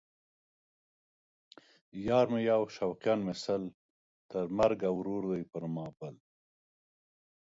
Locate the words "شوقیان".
2.75-3.19